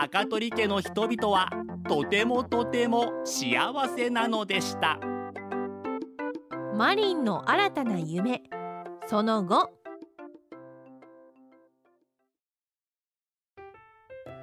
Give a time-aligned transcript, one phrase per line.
[0.00, 1.50] 高取家の人々は
[1.86, 3.60] とてもとても幸
[3.94, 4.98] せなのでした。
[6.74, 8.40] マリンの新たな夢。
[9.06, 9.70] その後。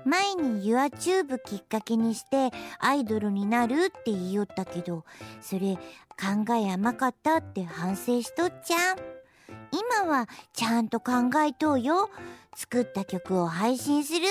[0.06, 5.04] 前に YouTube きっかけにしてアイドルになるって言いよったけど
[5.42, 8.98] それ考え甘かったって反省しとっちゃん。
[9.72, 12.12] 今はちゃんと考えとうよ。
[12.56, 14.28] 作った曲を配信する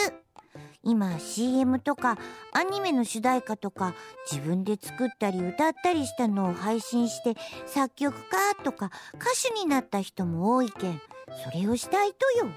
[0.87, 2.17] 今 CM とか
[2.53, 3.93] アニメの主題歌とか
[4.31, 7.35] 自分で作ったり歌ったりしたのを配信して
[7.67, 11.01] 作曲家とか歌手になった人も多いけん
[11.45, 12.53] それをしたいとよ。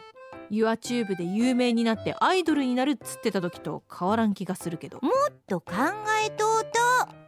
[0.52, 5.00] YouTube で有名になってアイドルになるっつってた時と変わらん気がするけど。
[5.02, 5.74] もっと考
[6.26, 6.70] えとうと。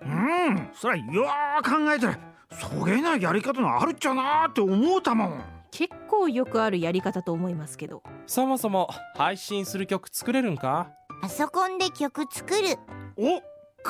[0.06, 2.20] うんそりゃよー考えたら
[2.52, 8.04] そげなやり方のあるっちゃなーって思うたもん結構よくあるやり方と思いますけど。
[8.28, 10.92] そもそも配信する曲作れるんか？
[11.22, 12.78] パソコンで曲作る。
[13.18, 13.42] お
[13.84, 13.90] 考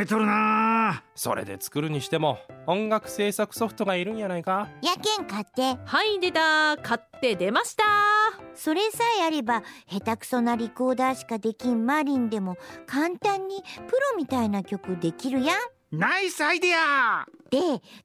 [0.00, 1.04] えとるな。
[1.14, 4.68] それで作るにしても音楽制作ソフトがいるんやないか？
[4.82, 5.78] やけん買って。
[5.84, 7.82] はい出た買って出ました
[8.54, 12.56] それさえあれば下手くそなリコーダーしかできんマリンでも
[12.86, 15.56] 簡単にプロみたいな曲できるやん
[15.92, 17.58] ナイスアイデアで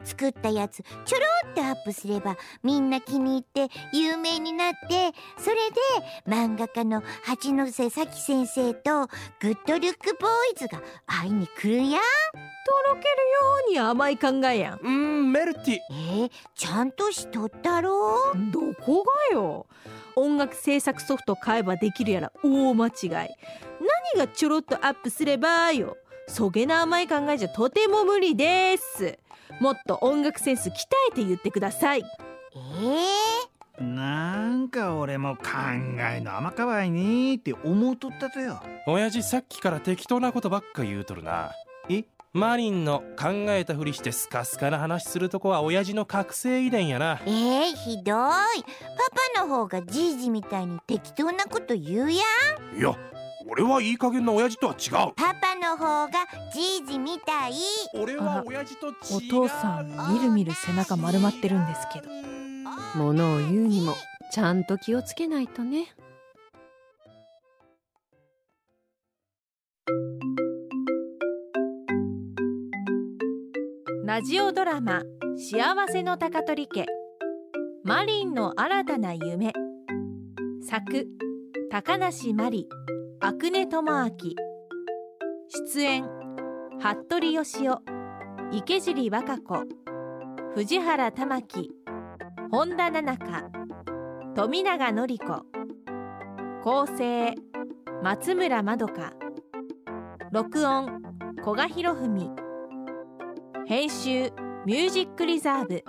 [0.03, 5.77] 作ったやつちょろっとアップすればみんな気に入って有名になってそれで
[6.27, 9.07] 漫画家の八戸咲先生と
[9.39, 12.01] グッドルックボーイズが会いに来るやん。
[12.67, 13.07] とろけるよ
[13.69, 14.79] うに甘い考えやん。
[14.83, 15.77] うんメルティ。
[15.91, 18.33] えー、ちゃんとしとったろ？
[18.51, 19.65] どこがよ。
[20.17, 23.09] 音楽制作ソフト買えばできるやら大間違い。
[23.09, 23.29] 何
[24.17, 25.95] がちょろっとアップすればよ
[26.27, 29.17] そげな甘い考えじゃとても無理です。
[29.59, 30.73] もっと音楽センス鍛
[31.11, 32.03] えて言ってください。
[33.79, 35.43] えー、なんか俺も考
[36.13, 38.61] えの甘かわいねって思うとったとよ。
[38.85, 41.51] 親父さっきから適当なことばっか言うとるな。
[41.89, 42.03] え？
[42.33, 47.19] マリンの考えたふりしてスカスカな話するとこは親父の覚醒遺伝やな。
[47.25, 48.13] えー、ひどい。
[48.13, 48.29] パ
[49.33, 52.17] パの方がじいじみたいに適当なこと言うや
[52.75, 52.77] ん。
[52.77, 52.95] いや
[53.49, 55.13] 俺はいい加減な親父とは違う。
[55.15, 56.11] パパの方が
[56.53, 57.53] じいじみたい。
[57.93, 58.93] 俺は親父と違う。
[59.13, 62.09] お父さんみるみる背中丸まってるんですけど。
[62.95, 63.93] ものを言うにも
[64.31, 65.87] ちゃんと気をつけないとね。
[74.03, 75.03] ラジオドラマ
[75.37, 76.85] 「幸せの高取家」
[77.83, 79.53] マリンの新たな夢。
[80.61, 81.07] 作
[81.69, 82.67] 高梨真理
[83.19, 84.11] 阿久根智明
[85.49, 86.03] 出演
[86.79, 87.81] 服部義雄
[88.51, 89.67] 池尻和歌子
[90.55, 91.71] 藤原玉樹
[92.51, 93.67] 本田奈々香
[94.35, 95.45] 富永典子。
[96.63, 97.33] 構成
[98.03, 99.13] 松村まどか。
[100.31, 101.01] 録音
[101.43, 102.35] 古賀博文。
[103.65, 104.31] 編集
[104.67, 105.83] ミュージックリザーブ。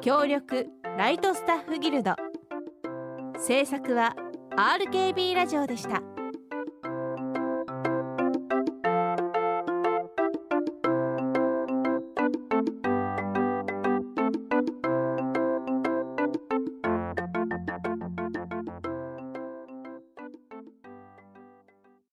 [0.00, 2.14] 協力ライトスタッフギルド。
[3.36, 4.14] 制作は
[4.56, 6.00] RKB ラジオでした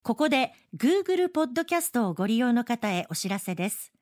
[0.04, 3.94] ここで Google ポッドキャストをご利用の方へお知らせです。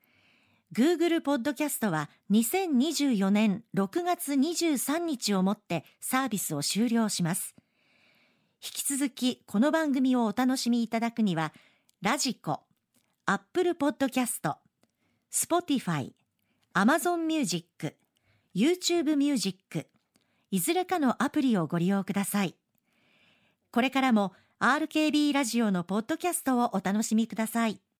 [0.74, 7.54] Google ポッドキャストは2024年6月23日をもってサービスを終了します。
[8.62, 11.54] 引き続きこの番組をお楽しみいただくには、
[12.02, 12.60] radiko、
[13.24, 14.56] Apple ポッドキャスト、
[15.30, 16.14] Spotify、
[16.74, 17.96] Amazon Music、
[18.54, 19.86] YouTube Music、
[20.50, 22.54] いずれかのアプリをご利用ください。
[23.70, 27.80] これからも RKB ラジオのポッドキャストをお楽しみください。